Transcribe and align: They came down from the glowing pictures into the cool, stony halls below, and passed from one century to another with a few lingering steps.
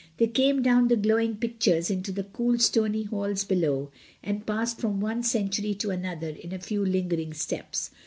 They 0.17 0.25
came 0.25 0.63
down 0.63 0.85
from 0.87 0.87
the 0.87 0.95
glowing 0.95 1.35
pictures 1.35 1.91
into 1.91 2.11
the 2.11 2.23
cool, 2.23 2.57
stony 2.57 3.03
halls 3.03 3.43
below, 3.43 3.91
and 4.23 4.47
passed 4.47 4.79
from 4.81 4.99
one 4.99 5.21
century 5.21 5.75
to 5.75 5.91
another 5.91 6.33
with 6.41 6.53
a 6.53 6.57
few 6.57 6.83
lingering 6.83 7.35
steps. 7.35 7.91